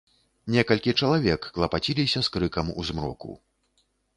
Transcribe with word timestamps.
Некалькі 0.55 0.93
чалавек 1.01 1.41
клапаціліся 1.59 2.19
з 2.29 2.35
крыкам 2.37 2.73
у 2.79 2.87
змроку. 2.91 3.31